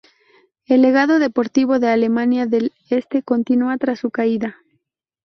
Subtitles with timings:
[0.65, 4.55] El legado deportivo de Alemania del Este continúa tras su caída.